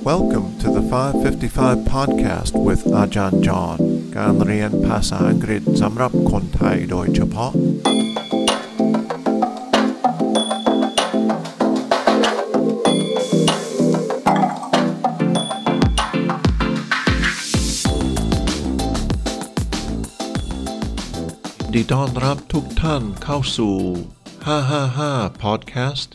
[0.00, 3.78] Welcome to the 555 podcast with อาจารย์จอห์น
[4.16, 7.52] การเรียนภาษาอังกฤษสำหรับคนไทยโดยเฉพาะ
[21.74, 23.76] ดีต้อนรับทุกท่านเข้าสู่
[24.56, 26.08] 555 podcast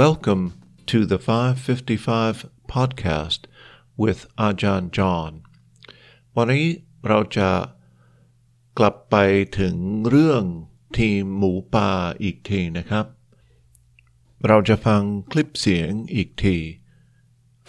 [0.00, 0.44] welcome
[0.90, 3.41] to the 555 podcast
[4.01, 5.31] with อาจารย์จอห์น
[6.35, 6.67] วันนี้
[7.07, 7.49] เราจะ
[8.77, 9.15] กลับไป
[9.59, 9.75] ถึง
[10.09, 10.43] เรื่อง
[10.97, 11.91] ทีมหมูป่า
[12.23, 13.05] อีกทีนะครับ
[14.47, 15.01] เราจะฟัง
[15.31, 16.57] คลิปเสียงอีกที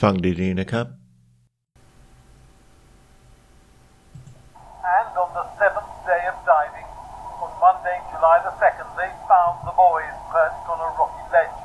[0.00, 0.86] ฟังดีๆนะครับ
[4.96, 6.88] And on the seventh day of diving,
[7.42, 11.58] on Monday, July the 2nd, they found the boys perched on a rocky ledge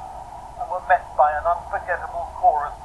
[0.59, 2.75] and were met by an unforgettable chorus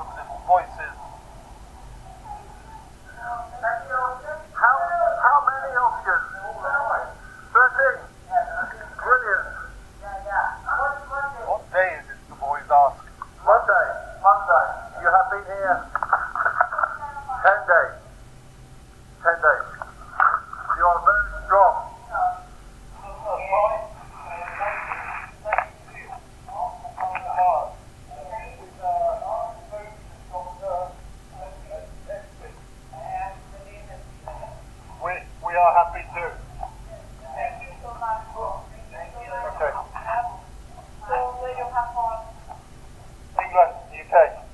[35.87, 36.33] God preserve.
[43.39, 44.45] England, UK.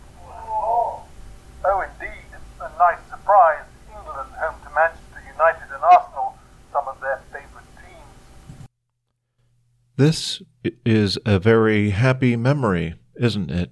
[1.64, 2.24] Oh, indeed,
[2.60, 3.64] a nice surprise.
[3.88, 6.36] England home to Manchester United and Arsenal,
[6.72, 8.68] some of their favourite teams.
[9.96, 10.42] This
[10.84, 13.70] is a very happy memory, isn't it?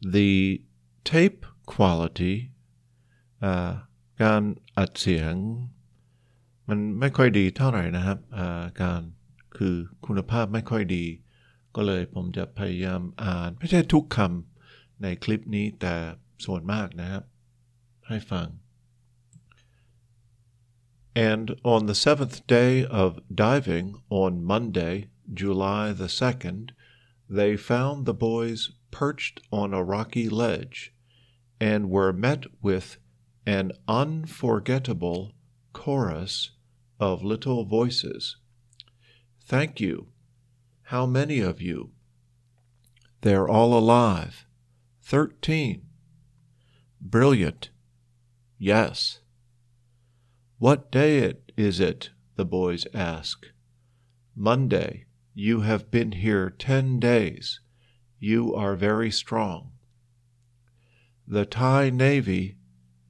[0.00, 0.62] The
[1.04, 2.50] tape quality,
[3.40, 3.80] uh,
[4.18, 4.96] gan at
[6.72, 9.02] มันไม่ค่อยดีเท่าไหร่นะครับอาการ
[9.56, 11.04] คือคุณภาพไม่ค่อยดี
[11.76, 15.94] ก็เลยผมจะพยายามอ่านไม่ใช่ทุกคำในคลิปนี้แต่
[16.44, 17.22] ส่วนมากนะครับ
[18.08, 18.46] ให้ฟัง
[21.30, 22.72] And on the seventh day
[23.02, 23.10] of
[23.44, 23.86] diving
[24.22, 24.94] on Monday,
[25.40, 26.70] July the 2nd,
[27.38, 28.60] they found the boys
[28.98, 30.76] perched on a rocky ledge
[31.70, 32.88] and were met with
[33.58, 33.66] an
[34.02, 35.20] unforgettable
[35.80, 36.34] chorus
[37.02, 38.36] of little voices.
[39.44, 40.06] Thank you.
[40.84, 41.90] How many of you?
[43.22, 44.46] They're all alive.
[45.02, 45.82] Thirteen.
[47.00, 47.70] Brilliant.
[48.56, 49.18] Yes.
[50.58, 52.10] What day it is it?
[52.36, 53.46] the boys ask.
[54.36, 55.06] Monday.
[55.34, 57.58] You have been here ten days.
[58.20, 59.72] You are very strong.
[61.26, 62.58] The Thai Navy,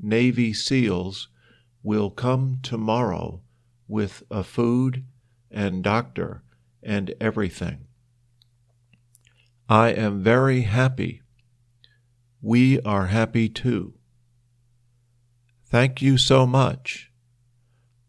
[0.00, 1.28] Navy SEALs,
[1.82, 3.42] will come tomorrow
[3.88, 5.04] with a food
[5.50, 6.42] and doctor
[6.82, 7.86] and everything.
[9.68, 11.22] I am very happy.
[12.40, 13.94] We are happy too.
[15.64, 17.10] Thank you so much.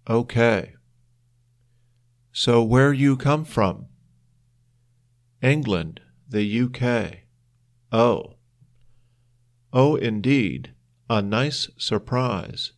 [0.09, 0.73] Okay.
[2.33, 3.85] So where you come from?
[5.41, 7.19] England, the UK.
[7.91, 8.35] Oh.
[9.71, 10.73] Oh, indeed,
[11.09, 12.73] a nice surprise.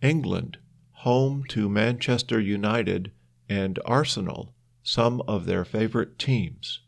[0.00, 0.58] England,
[1.02, 3.10] home to Manchester United
[3.48, 4.54] and Arsenal,
[4.84, 6.78] some of their favorite teams.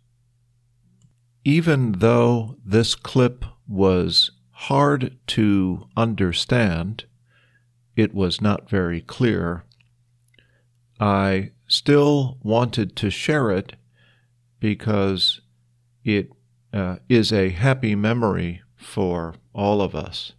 [1.43, 7.07] Even though this clip was hard to understand,
[7.97, 9.65] it was not very clear.
[11.01, 13.75] I still wanted to share it
[14.61, 15.41] because
[16.05, 16.31] it
[16.73, 20.35] uh, is a happy memory for all of us.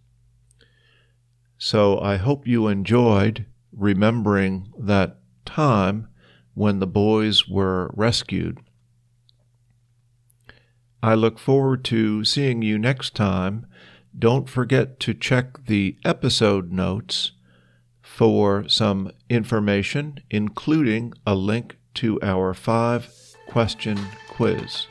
[1.58, 3.44] So I hope you enjoyed
[3.76, 6.08] remembering that time
[6.54, 8.58] when the boys were rescued.
[11.02, 13.66] I look forward to seeing you next time.
[14.18, 17.32] Don't forget to check the episode notes
[18.00, 23.10] for some information, including a link to our five
[23.46, 23.98] question
[24.28, 24.86] quiz.